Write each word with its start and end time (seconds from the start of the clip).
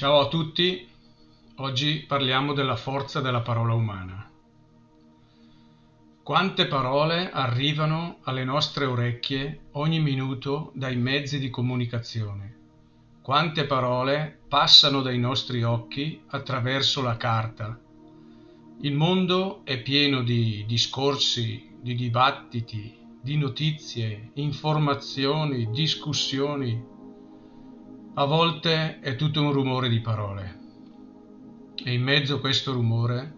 Ciao 0.00 0.18
a 0.20 0.28
tutti, 0.28 0.88
oggi 1.56 2.06
parliamo 2.08 2.54
della 2.54 2.76
forza 2.76 3.20
della 3.20 3.42
parola 3.42 3.74
umana. 3.74 4.30
Quante 6.22 6.66
parole 6.66 7.30
arrivano 7.30 8.16
alle 8.22 8.44
nostre 8.44 8.86
orecchie 8.86 9.64
ogni 9.72 10.00
minuto 10.00 10.72
dai 10.74 10.96
mezzi 10.96 11.38
di 11.38 11.50
comunicazione? 11.50 12.56
Quante 13.20 13.66
parole 13.66 14.40
passano 14.48 15.02
dai 15.02 15.18
nostri 15.18 15.62
occhi 15.64 16.22
attraverso 16.28 17.02
la 17.02 17.18
carta? 17.18 17.78
Il 18.80 18.94
mondo 18.94 19.60
è 19.64 19.82
pieno 19.82 20.22
di 20.22 20.64
discorsi, 20.66 21.76
di 21.78 21.94
dibattiti, 21.94 22.96
di 23.20 23.36
notizie, 23.36 24.30
informazioni, 24.36 25.70
discussioni, 25.70 26.99
a 28.20 28.26
volte 28.26 29.00
è 29.00 29.16
tutto 29.16 29.40
un 29.40 29.50
rumore 29.50 29.88
di 29.88 30.00
parole 30.00 30.58
e 31.82 31.94
in 31.94 32.02
mezzo 32.02 32.34
a 32.34 32.38
questo 32.38 32.70
rumore 32.70 33.34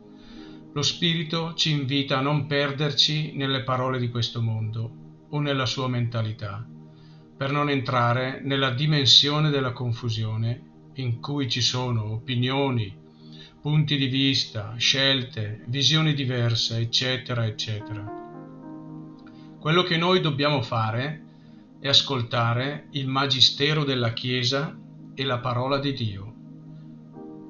lo 0.72 0.82
Spirito 0.82 1.54
ci 1.54 1.70
invita 1.70 2.18
a 2.18 2.20
non 2.20 2.48
perderci 2.48 3.30
nelle 3.36 3.62
parole 3.62 4.00
di 4.00 4.10
questo 4.10 4.42
mondo 4.42 5.26
o 5.28 5.38
nella 5.38 5.66
sua 5.66 5.86
mentalità, 5.86 6.66
per 7.36 7.52
non 7.52 7.70
entrare 7.70 8.40
nella 8.42 8.70
dimensione 8.70 9.50
della 9.50 9.70
confusione 9.70 10.90
in 10.94 11.20
cui 11.20 11.48
ci 11.48 11.60
sono 11.60 12.14
opinioni, 12.14 12.92
punti 13.60 13.96
di 13.96 14.06
vista, 14.06 14.74
scelte, 14.78 15.62
visioni 15.68 16.12
diverse, 16.12 16.78
eccetera, 16.78 17.46
eccetera. 17.46 18.04
Quello 19.60 19.84
che 19.84 19.96
noi 19.96 20.20
dobbiamo 20.20 20.60
fare 20.60 21.31
e 21.84 21.88
ascoltare 21.88 22.86
il 22.92 23.08
magistero 23.08 23.82
della 23.82 24.12
Chiesa 24.12 24.78
e 25.14 25.24
la 25.24 25.40
parola 25.40 25.78
di 25.78 25.92
Dio, 25.92 26.32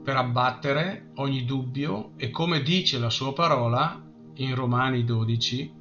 per 0.03 0.17
abbattere 0.17 1.11
ogni 1.17 1.45
dubbio 1.45 2.13
e 2.17 2.31
come 2.31 2.63
dice 2.63 2.99
la 2.99 3.11
sua 3.11 3.35
parola 3.35 4.03
in 4.37 4.55
Romani 4.55 5.05
12, 5.05 5.73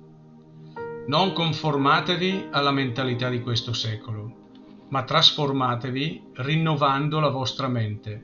non 1.07 1.31
conformatevi 1.31 2.47
alla 2.51 2.71
mentalità 2.71 3.29
di 3.29 3.39
questo 3.39 3.71
secolo, 3.71 4.49
ma 4.89 5.03
trasformatevi 5.03 6.31
rinnovando 6.33 7.21
la 7.21 7.29
vostra 7.29 7.69
mente, 7.69 8.21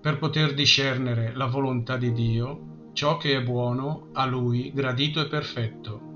per 0.00 0.18
poter 0.18 0.54
discernere 0.54 1.34
la 1.34 1.46
volontà 1.46 1.96
di 1.96 2.12
Dio, 2.12 2.90
ciò 2.92 3.16
che 3.16 3.36
è 3.36 3.42
buono, 3.42 4.10
a 4.12 4.24
Lui 4.24 4.70
gradito 4.72 5.20
e 5.20 5.26
perfetto. 5.26 6.12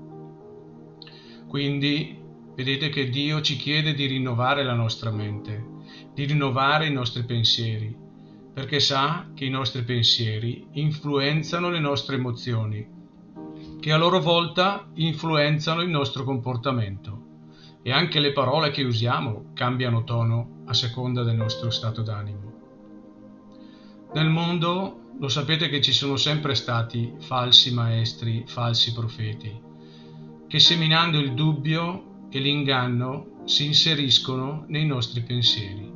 Quindi 1.47 2.18
Vedete 2.59 2.89
che 2.89 3.07
Dio 3.07 3.39
ci 3.39 3.55
chiede 3.55 3.93
di 3.93 4.05
rinnovare 4.05 4.65
la 4.65 4.73
nostra 4.73 5.11
mente, 5.11 5.65
di 6.13 6.25
rinnovare 6.25 6.87
i 6.87 6.91
nostri 6.91 7.23
pensieri, 7.23 7.95
perché 8.53 8.81
sa 8.81 9.29
che 9.33 9.45
i 9.45 9.49
nostri 9.49 9.83
pensieri 9.83 10.67
influenzano 10.73 11.69
le 11.69 11.79
nostre 11.79 12.17
emozioni, 12.17 12.85
che 13.79 13.93
a 13.93 13.97
loro 13.97 14.19
volta 14.19 14.89
influenzano 14.95 15.81
il 15.83 15.87
nostro 15.87 16.25
comportamento 16.25 17.27
e 17.81 17.93
anche 17.93 18.19
le 18.19 18.33
parole 18.33 18.71
che 18.71 18.83
usiamo 18.83 19.51
cambiano 19.53 20.03
tono 20.03 20.63
a 20.65 20.73
seconda 20.73 21.23
del 21.23 21.37
nostro 21.37 21.69
stato 21.69 22.01
d'animo. 22.01 22.53
Nel 24.15 24.27
mondo 24.27 25.11
lo 25.17 25.29
sapete 25.29 25.69
che 25.69 25.79
ci 25.79 25.93
sono 25.93 26.17
sempre 26.17 26.55
stati 26.55 27.13
falsi 27.19 27.73
maestri, 27.73 28.43
falsi 28.45 28.91
profeti, 28.91 29.57
che 30.45 30.59
seminando 30.59 31.19
il 31.19 31.33
dubbio 31.33 32.08
e 32.29 32.39
l'inganno 32.39 33.41
si 33.45 33.65
inseriscono 33.65 34.65
nei 34.67 34.85
nostri 34.85 35.21
pensieri. 35.21 35.91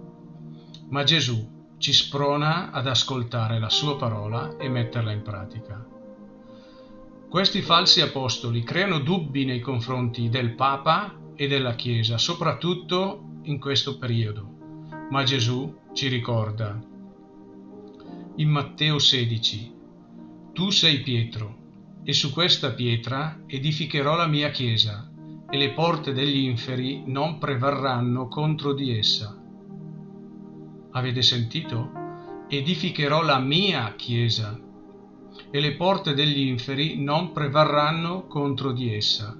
Ma 0.90 1.04
Gesù 1.04 1.76
ci 1.78 1.94
sprona 1.94 2.72
ad 2.72 2.88
ascoltare 2.88 3.60
la 3.60 3.70
sua 3.70 3.98
parola 3.98 4.58
e 4.58 4.70
metterla 4.70 5.12
in 5.12 5.22
pratica. 5.22 5.86
Questi 7.30 7.62
falsi 7.62 8.02
apostoli 8.02 8.64
creano 8.64 9.00
dubbi 9.00 9.46
nei 9.46 9.60
confronti 9.60 10.30
del 10.30 10.54
Papa 10.54 11.20
e 11.36 11.48
della 11.48 11.76
Chiesa, 11.76 12.18
soprattutto 12.18 13.40
in 13.44 13.60
questo 13.60 13.98
periodo. 13.98 14.52
Ma 15.10 15.24
Gesù 15.24 15.80
ci 15.94 16.08
ricorda 16.08 16.80
in 18.36 18.50
Matteo 18.50 18.98
16, 18.98 19.74
Tu 20.54 20.70
sei 20.72 21.02
Pietro, 21.02 21.58
e 22.04 22.14
su 22.14 22.32
questa 22.32 22.72
pietra 22.72 23.44
edificherò 23.46 24.16
la 24.16 24.28
mia 24.28 24.50
Chiesa, 24.50 25.12
e 25.54 25.58
le 25.58 25.70
porte 25.70 26.14
degli 26.14 26.46
inferi 26.46 27.04
non 27.06 27.38
prevarranno 27.38 28.28
contro 28.28 28.74
di 28.74 28.98
essa. 28.98 29.40
Avete 30.94 31.22
sentito? 31.22 31.92
Edificherò 32.48 33.22
la 33.22 33.38
mia 33.38 33.94
chiesa 33.96 34.60
e 35.52 35.60
le 35.60 35.76
porte 35.76 36.16
degli 36.16 36.48
inferi 36.48 37.00
non 37.04 37.34
prevarranno 37.34 38.26
contro 38.26 38.72
di 38.72 38.96
essa. 38.96 39.38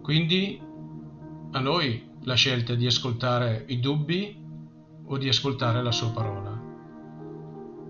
Quindi 0.00 0.60
a 1.50 1.58
noi 1.58 2.08
la 2.22 2.34
scelta 2.34 2.76
di 2.76 2.86
ascoltare 2.86 3.64
i 3.66 3.80
dubbi 3.80 4.44
o 5.06 5.18
di 5.18 5.26
ascoltare 5.26 5.82
la 5.82 5.90
sua 5.90 6.12
parola. 6.12 6.62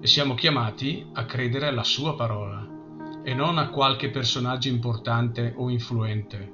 E 0.01 0.07
siamo 0.07 0.33
chiamati 0.33 1.07
a 1.13 1.27
credere 1.27 1.67
alla 1.67 1.85
sua 1.85 2.15
parola 2.15 2.76
e 3.27 3.35
non 3.35 3.59
a 3.59 3.71
qualche 3.71 4.09
personaggio 4.09 4.69
importante 4.69 5.53
o 5.57 5.69
influente. 5.69 6.53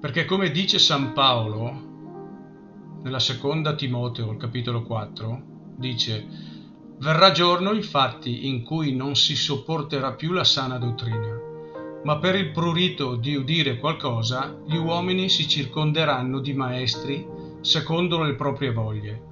Perché 0.00 0.24
come 0.24 0.52
dice 0.52 0.78
San 0.78 1.12
Paolo 1.12 3.00
nella 3.02 3.18
seconda 3.18 3.74
Timoteo, 3.74 4.30
al 4.30 4.36
capitolo 4.36 4.84
4, 4.84 5.42
dice 5.76 6.26
Verrà 6.98 7.32
giorno 7.32 7.72
infatti 7.72 8.46
in 8.46 8.62
cui 8.62 8.94
non 8.94 9.16
si 9.16 9.34
sopporterà 9.34 10.12
più 10.12 10.30
la 10.30 10.44
sana 10.44 10.78
dottrina, 10.78 11.40
ma 12.04 12.18
per 12.18 12.36
il 12.36 12.52
prurito 12.52 13.16
di 13.16 13.34
udire 13.34 13.78
qualcosa 13.78 14.56
gli 14.64 14.76
uomini 14.76 15.28
si 15.28 15.48
circonderanno 15.48 16.38
di 16.38 16.52
maestri 16.52 17.26
secondo 17.62 18.22
le 18.22 18.36
proprie 18.36 18.70
voglie, 18.70 19.31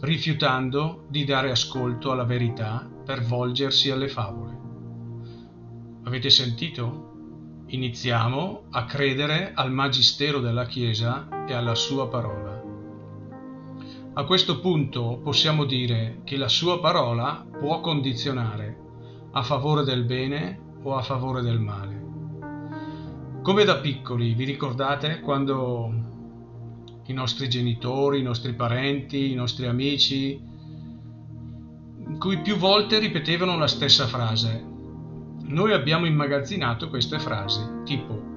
rifiutando 0.00 1.06
di 1.08 1.24
dare 1.24 1.50
ascolto 1.50 2.12
alla 2.12 2.24
verità 2.24 2.88
per 3.04 3.24
volgersi 3.24 3.90
alle 3.90 4.08
favole. 4.08 4.56
Avete 6.04 6.30
sentito? 6.30 7.06
Iniziamo 7.66 8.64
a 8.70 8.84
credere 8.84 9.52
al 9.54 9.72
Magistero 9.72 10.40
della 10.40 10.66
Chiesa 10.66 11.44
e 11.46 11.52
alla 11.52 11.74
sua 11.74 12.08
parola. 12.08 12.62
A 14.14 14.24
questo 14.24 14.60
punto 14.60 15.20
possiamo 15.22 15.64
dire 15.64 16.20
che 16.24 16.36
la 16.36 16.48
sua 16.48 16.80
parola 16.80 17.46
può 17.58 17.80
condizionare 17.80 18.76
a 19.32 19.42
favore 19.42 19.84
del 19.84 20.04
bene 20.04 20.76
o 20.82 20.96
a 20.96 21.02
favore 21.02 21.42
del 21.42 21.60
male. 21.60 22.06
Come 23.42 23.64
da 23.64 23.76
piccoli, 23.76 24.34
vi 24.34 24.44
ricordate 24.44 25.20
quando 25.20 26.07
i 27.08 27.12
nostri 27.12 27.48
genitori, 27.48 28.20
i 28.20 28.22
nostri 28.22 28.54
parenti, 28.54 29.32
i 29.32 29.34
nostri 29.34 29.66
amici, 29.66 30.40
in 32.06 32.18
cui 32.18 32.40
più 32.40 32.56
volte 32.56 32.98
ripetevano 32.98 33.58
la 33.58 33.66
stessa 33.66 34.06
frase, 34.06 34.64
noi 35.42 35.72
abbiamo 35.72 36.06
immagazzinato 36.06 36.88
queste 36.88 37.18
frasi, 37.18 37.60
tipo 37.84 38.28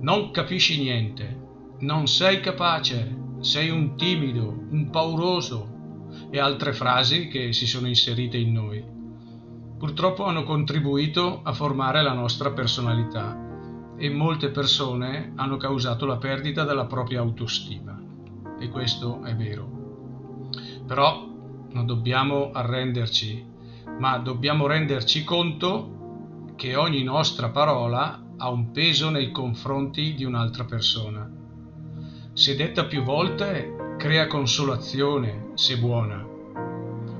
non 0.00 0.30
capisci 0.30 0.78
niente, 0.78 1.40
non 1.80 2.06
sei 2.06 2.40
capace, 2.40 3.16
sei 3.40 3.70
un 3.70 3.96
timido, 3.96 4.66
un 4.70 4.88
pauroso 4.90 5.74
e 6.30 6.38
altre 6.38 6.72
frasi 6.72 7.28
che 7.28 7.52
si 7.52 7.66
sono 7.66 7.88
inserite 7.88 8.36
in 8.36 8.52
noi. 8.52 8.84
Purtroppo 9.78 10.24
hanno 10.24 10.44
contribuito 10.44 11.40
a 11.42 11.52
formare 11.52 12.02
la 12.02 12.12
nostra 12.12 12.52
personalità 12.52 13.44
e 13.96 14.08
molte 14.10 14.50
persone 14.50 15.32
hanno 15.34 15.56
causato 15.56 16.06
la 16.06 16.18
perdita 16.18 16.64
della 16.64 16.86
propria 16.86 17.20
autostima. 17.20 18.05
E 18.58 18.68
questo 18.68 19.22
è 19.22 19.34
vero. 19.34 20.48
Però 20.86 21.26
non 21.70 21.86
dobbiamo 21.86 22.50
arrenderci, 22.52 23.44
ma 23.98 24.18
dobbiamo 24.18 24.66
renderci 24.66 25.24
conto 25.24 26.52
che 26.56 26.74
ogni 26.74 27.02
nostra 27.02 27.50
parola 27.50 28.22
ha 28.38 28.50
un 28.50 28.70
peso 28.70 29.10
nei 29.10 29.30
confronti 29.30 30.14
di 30.14 30.24
un'altra 30.24 30.64
persona. 30.64 31.30
Se 32.32 32.54
detta 32.54 32.84
più 32.84 33.02
volte, 33.02 33.94
crea 33.98 34.26
consolazione, 34.26 35.52
se 35.54 35.78
buona, 35.78 36.24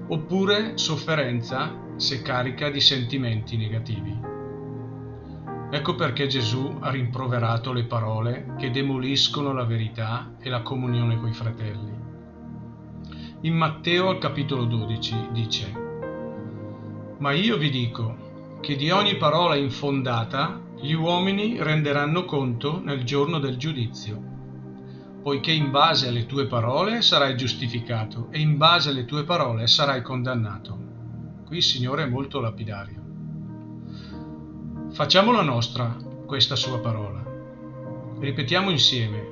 oppure 0.08 0.76
sofferenza, 0.76 1.84
se 1.96 2.22
carica 2.22 2.70
di 2.70 2.80
sentimenti 2.80 3.56
negativi. 3.56 4.25
Ecco 5.68 5.94
perché 5.96 6.26
Gesù 6.28 6.78
ha 6.80 6.90
rimproverato 6.90 7.72
le 7.72 7.84
parole 7.84 8.54
che 8.58 8.70
demoliscono 8.70 9.52
la 9.52 9.64
verità 9.64 10.34
e 10.38 10.48
la 10.48 10.62
comunione 10.62 11.18
coi 11.18 11.32
fratelli. 11.32 11.92
In 13.42 13.54
Matteo 13.54 14.08
al 14.08 14.18
capitolo 14.18 14.64
12 14.64 15.28
dice, 15.32 15.72
Ma 17.18 17.32
io 17.32 17.56
vi 17.56 17.70
dico, 17.70 18.58
che 18.60 18.76
di 18.76 18.90
ogni 18.90 19.16
parola 19.16 19.56
infondata 19.56 20.60
gli 20.80 20.92
uomini 20.92 21.62
renderanno 21.62 22.24
conto 22.24 22.80
nel 22.82 23.04
giorno 23.04 23.38
del 23.38 23.56
giudizio. 23.56 24.34
poiché 25.26 25.50
in 25.50 25.72
base 25.72 26.06
alle 26.06 26.24
tue 26.24 26.46
parole 26.46 27.02
sarai 27.02 27.36
giustificato 27.36 28.28
e 28.30 28.38
in 28.38 28.56
base 28.56 28.90
alle 28.90 29.04
tue 29.04 29.24
parole 29.24 29.66
sarai 29.66 30.00
condannato. 30.00 30.78
Qui 31.44 31.56
il 31.56 31.62
Signore 31.64 32.04
è 32.04 32.06
molto 32.06 32.38
lapidario. 32.38 33.05
Facciamo 34.96 35.30
la 35.30 35.42
nostra 35.42 35.94
questa 36.24 36.56
sua 36.56 36.78
parola. 36.78 37.22
Ripetiamo 38.18 38.70
insieme. 38.70 39.28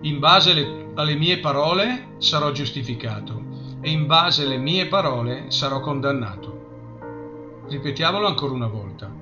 In 0.00 0.18
base 0.18 0.90
alle, 0.94 1.14
mie 1.14 1.38
parole 1.40 2.14
sarò 2.16 2.50
giustificato 2.50 3.78
e 3.82 3.90
in 3.90 4.06
base 4.06 4.44
alle 4.44 4.56
mie 4.56 4.86
parole 4.86 5.50
sarò 5.50 5.80
condannato. 5.80 7.64
Ripetiamolo 7.68 8.26
ancora 8.26 8.54
una 8.54 8.68
volta. 8.68 9.14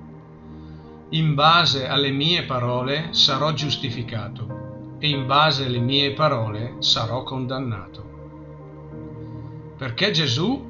In 1.08 1.34
base 1.34 1.88
alle 1.88 2.12
mie 2.12 2.44
parole 2.44 3.08
sarò 3.10 3.52
giustificato 3.52 4.94
e 5.00 5.08
in 5.08 5.26
base 5.26 5.64
alle 5.64 5.80
mie 5.80 6.12
parole 6.12 6.76
sarò 6.78 7.24
condannato. 7.24 8.04
Perché 9.76 10.12
Gesù 10.12 10.69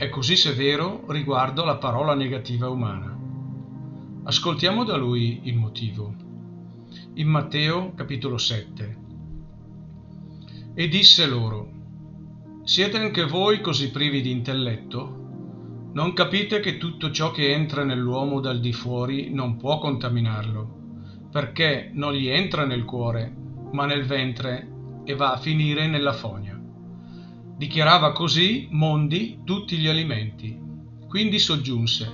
è 0.00 0.08
così 0.08 0.34
severo 0.34 1.04
riguardo 1.08 1.62
la 1.62 1.76
parola 1.76 2.14
negativa 2.14 2.70
umana. 2.70 3.14
Ascoltiamo 4.22 4.82
da 4.82 4.96
lui 4.96 5.40
il 5.42 5.56
motivo. 5.58 6.14
In 7.16 7.28
Matteo 7.28 7.92
capitolo 7.94 8.38
7. 8.38 8.98
E 10.72 10.88
disse 10.88 11.26
loro, 11.26 11.70
Siete 12.64 12.96
anche 12.96 13.26
voi 13.26 13.60
così 13.60 13.90
privi 13.90 14.22
di 14.22 14.30
intelletto? 14.30 15.90
Non 15.92 16.14
capite 16.14 16.60
che 16.60 16.78
tutto 16.78 17.10
ciò 17.10 17.30
che 17.30 17.52
entra 17.52 17.84
nell'uomo 17.84 18.40
dal 18.40 18.58
di 18.58 18.72
fuori 18.72 19.28
non 19.34 19.58
può 19.58 19.76
contaminarlo, 19.76 21.28
perché 21.30 21.90
non 21.92 22.14
gli 22.14 22.28
entra 22.28 22.64
nel 22.64 22.86
cuore, 22.86 23.30
ma 23.72 23.84
nel 23.84 24.06
ventre 24.06 24.66
e 25.04 25.14
va 25.14 25.32
a 25.32 25.38
finire 25.38 25.88
nella 25.88 26.14
fogna. 26.14 26.49
Dichiarava 27.60 28.12
così 28.12 28.68
mondi 28.70 29.40
tutti 29.44 29.76
gli 29.76 29.86
alimenti. 29.86 30.58
Quindi 31.06 31.38
soggiunse, 31.38 32.10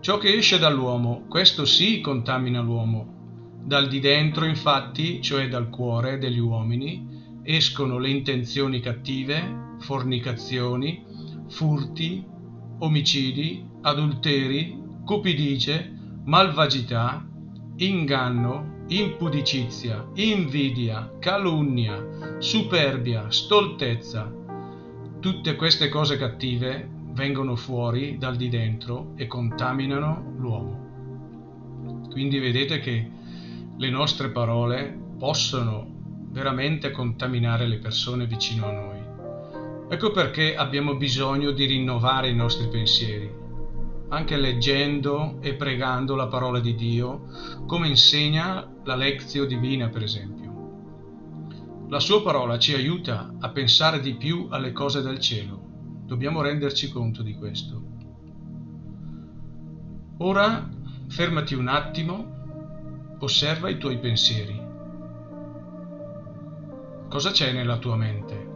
ciò 0.00 0.18
che 0.18 0.34
esce 0.34 0.58
dall'uomo, 0.58 1.24
questo 1.26 1.64
sì 1.64 2.02
contamina 2.02 2.60
l'uomo. 2.60 3.62
Dal 3.64 3.88
di 3.88 3.98
dentro, 3.98 4.44
infatti, 4.44 5.22
cioè 5.22 5.48
dal 5.48 5.70
cuore 5.70 6.18
degli 6.18 6.38
uomini, 6.38 7.40
escono 7.44 7.98
le 7.98 8.10
intenzioni 8.10 8.80
cattive, 8.80 9.76
fornicazioni, 9.78 11.02
furti, 11.48 12.22
omicidi, 12.80 13.66
adulteri, 13.80 14.78
cupidice, 15.02 16.20
malvagità, 16.26 17.26
inganno, 17.76 18.84
impudicizia, 18.88 20.10
invidia, 20.16 21.10
calunnia, 21.18 22.36
superbia, 22.38 23.30
stoltezza 23.30 24.38
Tutte 25.20 25.56
queste 25.56 25.88
cose 25.88 26.16
cattive 26.16 26.88
vengono 27.12 27.56
fuori 27.56 28.18
dal 28.18 28.36
di 28.36 28.48
dentro 28.48 29.14
e 29.16 29.26
contaminano 29.26 30.34
l'uomo. 30.36 32.06
Quindi 32.10 32.38
vedete 32.38 32.78
che 32.78 33.10
le 33.76 33.90
nostre 33.90 34.28
parole 34.28 34.96
possono 35.18 35.86
veramente 36.30 36.92
contaminare 36.92 37.66
le 37.66 37.78
persone 37.78 38.26
vicino 38.26 38.66
a 38.66 38.72
noi. 38.72 38.98
Ecco 39.88 40.12
perché 40.12 40.54
abbiamo 40.54 40.94
bisogno 40.94 41.50
di 41.50 41.64
rinnovare 41.64 42.28
i 42.28 42.34
nostri 42.36 42.68
pensieri, 42.68 43.28
anche 44.10 44.36
leggendo 44.36 45.38
e 45.40 45.54
pregando 45.54 46.14
la 46.14 46.28
parola 46.28 46.60
di 46.60 46.76
Dio, 46.76 47.26
come 47.66 47.88
insegna 47.88 48.70
la 48.84 48.94
lezione 48.94 49.48
divina, 49.48 49.88
per 49.88 50.02
esempio. 50.04 50.47
La 51.90 52.00
sua 52.00 52.20
parola 52.20 52.58
ci 52.58 52.74
aiuta 52.74 53.32
a 53.40 53.48
pensare 53.48 54.00
di 54.00 54.12
più 54.12 54.48
alle 54.50 54.72
cose 54.72 55.00
del 55.00 55.18
cielo. 55.18 55.58
Dobbiamo 56.04 56.42
renderci 56.42 56.90
conto 56.90 57.22
di 57.22 57.34
questo. 57.34 57.82
Ora 60.18 60.68
fermati 61.08 61.54
un 61.54 61.66
attimo, 61.66 63.16
osserva 63.20 63.70
i 63.70 63.78
tuoi 63.78 63.98
pensieri. 64.00 64.60
Cosa 67.08 67.30
c'è 67.30 67.52
nella 67.52 67.78
tua 67.78 67.96
mente? 67.96 68.48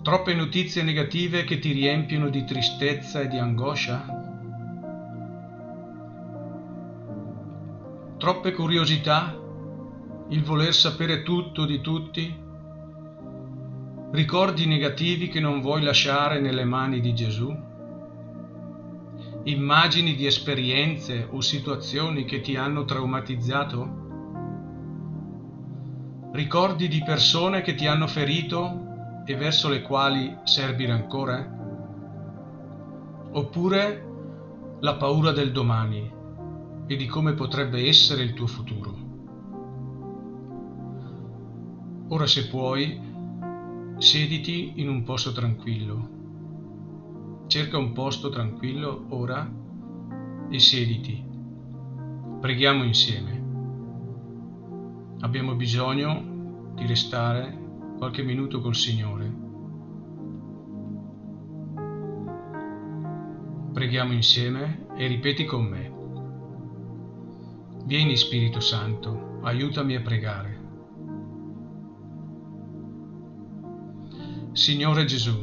Troppe 0.00 0.34
notizie 0.34 0.82
negative 0.82 1.44
che 1.44 1.58
ti 1.58 1.72
riempiono 1.72 2.30
di 2.30 2.44
tristezza 2.46 3.20
e 3.20 3.28
di 3.28 3.36
angoscia? 3.36 4.06
Troppe 8.16 8.52
curiosità 8.52 9.40
il 10.32 10.42
voler 10.42 10.72
sapere 10.72 11.22
tutto 11.22 11.66
di 11.66 11.82
tutti? 11.82 12.34
Ricordi 14.12 14.66
negativi 14.66 15.28
che 15.28 15.40
non 15.40 15.60
vuoi 15.60 15.82
lasciare 15.82 16.40
nelle 16.40 16.64
mani 16.64 17.00
di 17.00 17.14
Gesù? 17.14 17.54
Immagini 19.44 20.14
di 20.14 20.24
esperienze 20.24 21.28
o 21.30 21.42
situazioni 21.42 22.24
che 22.24 22.40
ti 22.40 22.56
hanno 22.56 22.86
traumatizzato? 22.86 24.00
Ricordi 26.32 26.88
di 26.88 27.02
persone 27.04 27.60
che 27.60 27.74
ti 27.74 27.86
hanno 27.86 28.06
ferito 28.06 29.24
e 29.26 29.36
verso 29.36 29.68
le 29.68 29.82
quali 29.82 30.34
serbi 30.44 30.86
rancore? 30.86 31.60
Oppure 33.32 34.06
la 34.80 34.94
paura 34.94 35.30
del 35.30 35.52
domani 35.52 36.10
e 36.86 36.96
di 36.96 37.04
come 37.04 37.34
potrebbe 37.34 37.86
essere 37.86 38.22
il 38.22 38.32
tuo 38.32 38.46
futuro? 38.46 39.01
Ora 42.12 42.26
se 42.26 42.48
puoi, 42.48 43.00
siediti 43.96 44.82
in 44.82 44.90
un 44.90 45.02
posto 45.02 45.32
tranquillo. 45.32 46.10
Cerca 47.46 47.78
un 47.78 47.92
posto 47.92 48.28
tranquillo 48.28 49.06
ora 49.08 49.50
e 50.50 50.58
siediti. 50.58 51.24
Preghiamo 52.38 52.84
insieme. 52.84 53.42
Abbiamo 55.20 55.54
bisogno 55.54 56.74
di 56.74 56.84
restare 56.84 57.58
qualche 57.96 58.22
minuto 58.22 58.60
col 58.60 58.76
Signore. 58.76 59.34
Preghiamo 63.72 64.12
insieme 64.12 64.84
e 64.98 65.06
ripeti 65.06 65.46
con 65.46 65.64
me. 65.64 65.92
Vieni 67.86 68.18
Spirito 68.18 68.60
Santo, 68.60 69.38
aiutami 69.44 69.96
a 69.96 70.02
pregare. 70.02 70.51
Signore 74.54 75.06
Gesù, 75.06 75.42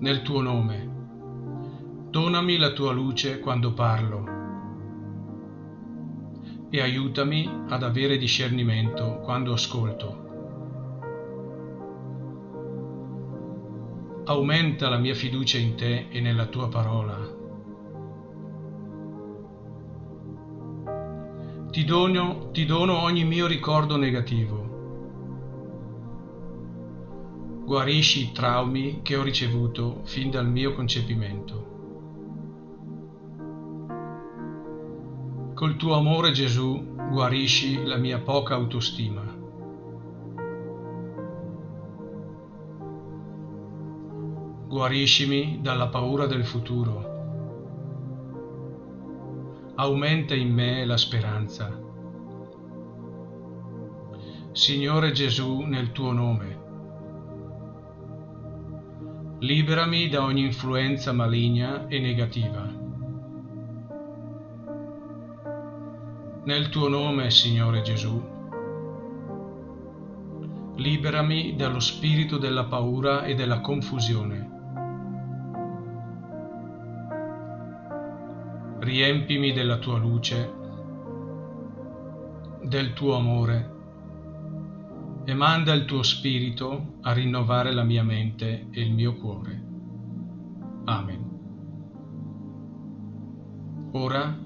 nel 0.00 0.20
tuo 0.20 0.42
nome, 0.42 2.06
donami 2.10 2.58
la 2.58 2.72
tua 2.72 2.92
luce 2.92 3.40
quando 3.40 3.72
parlo 3.72 4.24
e 6.68 6.80
aiutami 6.82 7.48
ad 7.70 7.82
avere 7.84 8.18
discernimento 8.18 9.20
quando 9.22 9.54
ascolto. 9.54 10.20
Aumenta 14.26 14.90
la 14.90 14.98
mia 14.98 15.14
fiducia 15.14 15.56
in 15.56 15.74
te 15.74 16.08
e 16.10 16.20
nella 16.20 16.48
tua 16.48 16.68
parola. 16.68 17.16
Ti 21.70 21.84
dono, 21.84 22.50
ti 22.50 22.66
dono 22.66 23.00
ogni 23.00 23.24
mio 23.24 23.46
ricordo 23.46 23.96
negativo 23.96 24.61
guarisci 27.64 28.24
i 28.24 28.32
traumi 28.32 29.02
che 29.02 29.16
ho 29.16 29.22
ricevuto 29.22 30.00
fin 30.02 30.30
dal 30.30 30.48
mio 30.48 30.74
concepimento. 30.74 31.70
Col 35.54 35.76
tuo 35.76 35.94
amore 35.94 36.32
Gesù 36.32 36.96
guarisci 37.10 37.84
la 37.84 37.96
mia 37.96 38.18
poca 38.18 38.54
autostima. 38.54 39.22
Guariscimi 44.66 45.60
dalla 45.62 45.86
paura 45.86 46.26
del 46.26 46.44
futuro. 46.44 47.10
Aumenta 49.76 50.34
in 50.34 50.52
me 50.52 50.84
la 50.84 50.96
speranza. 50.96 51.80
Signore 54.50 55.12
Gesù, 55.12 55.60
nel 55.60 55.92
tuo 55.92 56.12
nome 56.12 56.61
Liberami 59.42 60.08
da 60.08 60.22
ogni 60.22 60.44
influenza 60.44 61.10
maligna 61.10 61.88
e 61.88 61.98
negativa. 61.98 62.62
Nel 66.44 66.68
tuo 66.68 66.86
nome, 66.86 67.28
Signore 67.32 67.82
Gesù, 67.82 68.22
liberami 70.76 71.56
dallo 71.56 71.80
spirito 71.80 72.38
della 72.38 72.66
paura 72.66 73.24
e 73.24 73.34
della 73.34 73.58
confusione. 73.58 74.50
Riempimi 78.78 79.52
della 79.52 79.78
tua 79.78 79.98
luce 79.98 80.52
del 82.62 82.92
tuo 82.92 83.16
amore 83.16 83.71
e 85.24 85.34
manda 85.34 85.72
il 85.72 85.84
tuo 85.84 86.02
spirito 86.02 86.98
a 87.02 87.12
rinnovare 87.12 87.72
la 87.72 87.84
mia 87.84 88.02
mente 88.02 88.66
e 88.70 88.80
il 88.82 88.92
mio 88.92 89.14
cuore. 89.14 89.62
Amen. 90.84 91.30
Ora 93.92 94.38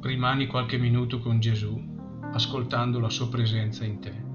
rimani 0.00 0.46
qualche 0.46 0.78
minuto 0.78 1.20
con 1.20 1.40
Gesù 1.40 1.88
ascoltando 2.32 3.00
la 3.00 3.10
sua 3.10 3.28
presenza 3.28 3.84
in 3.84 4.00
te. 4.00 4.29